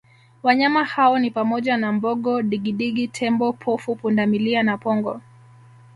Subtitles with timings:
[0.43, 5.21] Wanyama hao ni pamoja na Mbogo Digidigi Tembo pofu Pundamilia na pongo